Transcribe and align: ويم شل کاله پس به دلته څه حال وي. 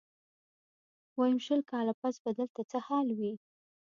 ويم 1.19 1.37
شل 1.45 1.61
کاله 1.71 1.93
پس 2.01 2.15
به 2.23 2.31
دلته 2.39 2.61
څه 2.71 2.77
حال 2.87 3.07
وي. 3.19 3.33